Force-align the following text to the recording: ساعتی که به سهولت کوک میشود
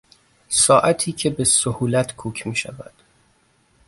ساعتی 0.49 1.11
که 1.11 1.29
به 1.29 1.43
سهولت 1.43 2.15
کوک 2.15 2.47
میشود 2.47 2.93